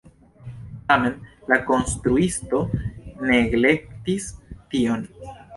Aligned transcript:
Tamen 0.91 1.19
la 1.53 1.59
konstruisto 1.67 2.63
neglektis 3.33 4.29
tion. 4.73 5.09